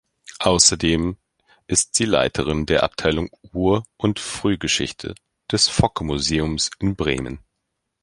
[0.39, 1.15] Außerdem
[1.67, 5.13] ist sie Leiterin der Abteilung Ur- und Frühgeschichte
[5.51, 7.37] des Focke-Museums in Bremen.